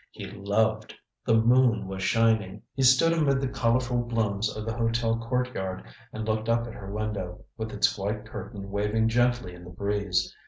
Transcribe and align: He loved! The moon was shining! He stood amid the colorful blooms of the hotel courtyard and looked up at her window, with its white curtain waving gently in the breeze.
He 0.09 0.25
loved! 0.25 0.95
The 1.27 1.35
moon 1.35 1.87
was 1.87 2.01
shining! 2.01 2.63
He 2.73 2.81
stood 2.81 3.13
amid 3.13 3.39
the 3.39 3.47
colorful 3.47 3.99
blooms 3.99 4.49
of 4.57 4.65
the 4.65 4.75
hotel 4.75 5.15
courtyard 5.19 5.83
and 6.11 6.27
looked 6.27 6.49
up 6.49 6.65
at 6.65 6.73
her 6.73 6.91
window, 6.91 7.45
with 7.55 7.71
its 7.71 7.95
white 7.99 8.25
curtain 8.25 8.71
waving 8.71 9.09
gently 9.09 9.53
in 9.53 9.63
the 9.63 9.69
breeze. 9.69 10.33